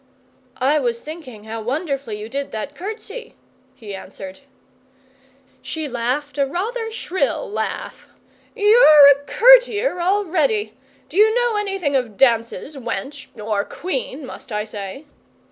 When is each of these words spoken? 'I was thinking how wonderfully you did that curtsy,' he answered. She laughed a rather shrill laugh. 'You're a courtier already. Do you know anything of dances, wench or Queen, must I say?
'I 0.57 0.79
was 0.79 0.99
thinking 0.99 1.43
how 1.43 1.61
wonderfully 1.61 2.17
you 2.19 2.27
did 2.27 2.51
that 2.51 2.73
curtsy,' 2.73 3.35
he 3.75 3.93
answered. 3.93 4.39
She 5.61 5.87
laughed 5.87 6.39
a 6.39 6.45
rather 6.47 6.89
shrill 6.89 7.47
laugh. 7.47 8.09
'You're 8.55 9.09
a 9.11 9.23
courtier 9.27 10.01
already. 10.01 10.73
Do 11.07 11.17
you 11.17 11.35
know 11.35 11.55
anything 11.55 11.95
of 11.95 12.17
dances, 12.17 12.75
wench 12.75 13.27
or 13.39 13.63
Queen, 13.63 14.25
must 14.25 14.51
I 14.51 14.63
say? 14.63 15.05